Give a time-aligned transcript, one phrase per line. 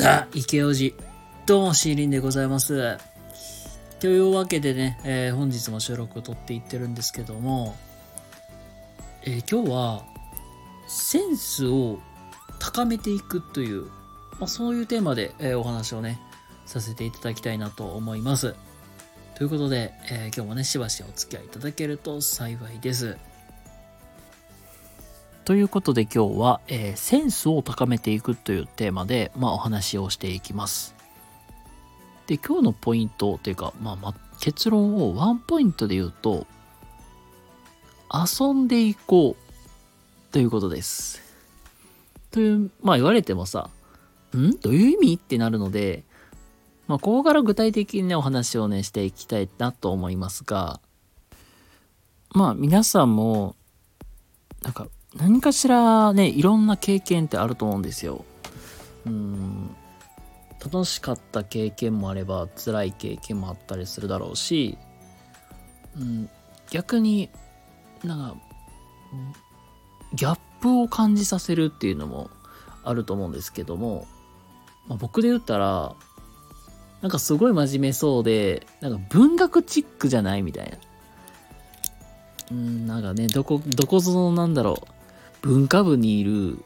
[0.00, 0.94] ザ・池王子。
[1.44, 2.96] どうも、シーリンでございます。
[4.00, 7.76] というわけでね、えー本日も収録を撮っていってるんですけども、
[9.24, 10.02] えー今日は、
[10.88, 11.98] センスを
[12.58, 13.88] 高めていくという、
[14.38, 16.18] まあ、そういうテーマで、えーお話をね、
[16.64, 18.54] させていただきたいなと思います。
[19.34, 23.18] ということで、え今日もね、しばしお付き合いいただけると幸いです。
[25.50, 30.94] ということで今日は、えーセンスを高めていくというテーマで、まあ、お話をしていきます。
[32.28, 36.46] で、今日のポイントというか、まあ、ま結論をワンポイントで言うと、
[38.14, 41.20] 遊んでいこうということです。
[42.30, 43.70] という、まあ言われてもさ、
[44.36, 44.52] ん？
[44.60, 45.14] どういう意味？
[45.14, 46.04] ってなるので、
[46.86, 50.80] まあここから具体的にね、お話をね、していきたいなと思いますが、
[52.30, 53.56] まあ皆さんも、
[54.62, 58.24] なんか何かしらね、いろんな経験ってあると思うんですよ。
[59.06, 59.74] うん、
[60.64, 64.78] 楽しかった経験もあれば、辛い経験もあったりするだろうし、
[65.96, 66.30] うん、
[66.70, 67.28] 逆に
[68.04, 68.36] なんか、
[70.14, 72.30] ギャップを感じさせるっていうのも
[72.84, 74.06] あると思うんですけども、
[74.88, 75.94] まあ、僕で言ったら、
[77.02, 80.78] なんかすごい真面目そうで、なんか文学チックじゃないみたいな。
[82.50, 84.89] うん、なんかね、どこ、どこぞのなんだろう、
[85.42, 86.58] 文化部にいる、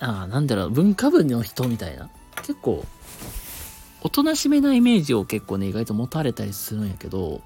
[0.00, 2.10] ああ、なんだろう、文化部の人みたいな。
[2.36, 2.84] 結構、
[4.02, 7.40] おとなしめなイメージを結構ね、意外と持たれたりするんやけど、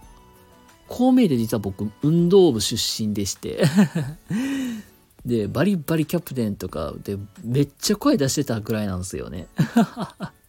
[0.88, 3.64] こう見えて実は僕、運動部出身でして。
[5.24, 9.46] で、バリバリキャプテンとかで、めっちゃ声出してたぐらいなんですよね。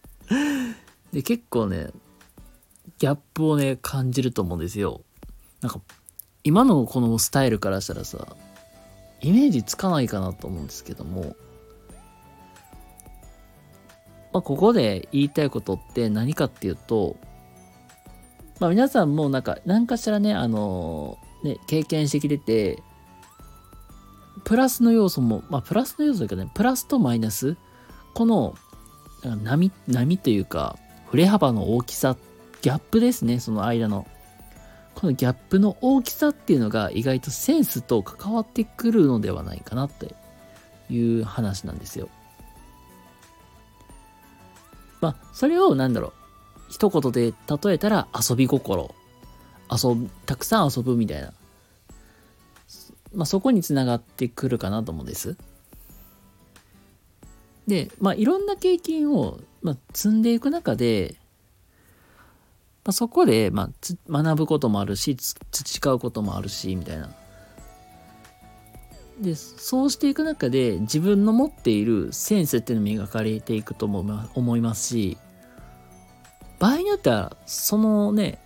[1.12, 1.90] で、結構ね、
[2.98, 5.02] ギャップをね、感じると思うんですよ。
[5.60, 5.80] なんか、
[6.44, 8.36] 今のこのスタイルからしたらさ、
[9.20, 11.36] イメージつかないかなと思うんですけども、
[14.32, 17.16] まあ、ここで言いたいことって何かっていうと、
[18.60, 22.82] まあ、皆さんもなんか、何かしらね、あのね、経験してきてて、
[24.44, 27.56] プラスの要素も、まあ、プラスの要素だけどね、プラスとマイナス、
[28.14, 28.54] この、
[29.42, 30.78] 波、波というか、
[31.10, 32.16] 振れ幅の大きさ、
[32.62, 34.06] ギャップですね、その間の。
[35.00, 40.14] このギャップの大きさっていうのが意外とセンスと関わってくるのではないかなって
[40.90, 42.10] いう話なんですよ。
[45.00, 46.12] まあ、それをなんだろう、
[46.68, 48.94] 一言で例えたら遊び心。
[49.72, 51.32] 遊ぶ、たくさん遊ぶみたいな。
[53.14, 55.38] まあ、そこにつながってくるかなと思うんです。
[57.66, 61.16] で、まあ、いろんな経験を、まあ、積んでいく中で、
[62.90, 63.70] あ、そこで、ま
[64.08, 67.10] あ、学ぶこともあるし、培うこともあるし、みたいな。
[69.20, 75.18] で、そうしていく中で、自分の持っているセンスっていうのも磨かれていくと思いま思いますし、
[76.58, 78.38] 場合によっては、そのね、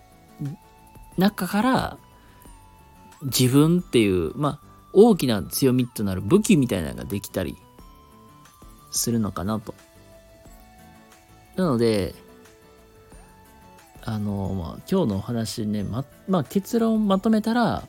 [1.16, 1.98] 中から、
[3.22, 7.56] 自分っていう、まあ、大きな強みとなる武器みたいなのができたり
[8.90, 9.74] するのかなと。
[11.56, 12.14] なので、
[14.06, 17.88] あの、まあ、今日のお話ね、ま、まあ、結論をまとめたら、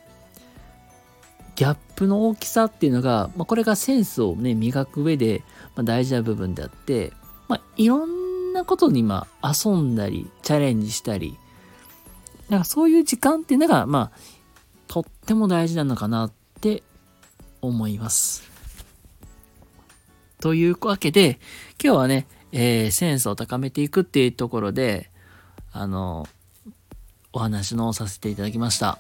[1.56, 5.44] ギャップの大きさっていうのが、まあ、これがセンスをね、磨く上で、
[5.76, 7.12] まあ、大事な部分であって、
[7.50, 11.38] まあ、いろんなことに、まあ、遊んだり、チャレンジしたり、
[12.50, 14.20] なんかそういう時間っていうのが、まあ、
[14.88, 16.84] とっても大事なのかなって
[17.62, 18.50] 思います。
[20.40, 21.40] というわけで、
[21.84, 25.12] 今日はね、えーセンスを高めていくっていうところで、
[25.78, 26.26] あの、
[27.34, 28.98] お話のさせていただきました。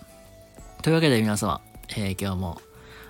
[0.83, 2.61] というわけで皆様、えー今日も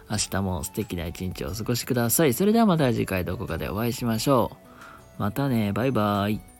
[0.08, 2.36] 明日も素敵な一日をお過ごしください。
[2.36, 4.52] それではまた次回どこかでお会いしましょ
[5.18, 5.22] う。
[5.22, 6.55] またね、バイバイ。